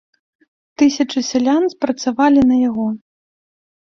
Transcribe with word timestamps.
Тысячы 0.81 1.19
сялян 1.29 1.63
працавалі 1.85 2.41
на 2.53 2.61
яго. 2.69 2.87